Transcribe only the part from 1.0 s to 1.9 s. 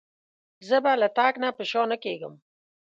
له تګ نه په شا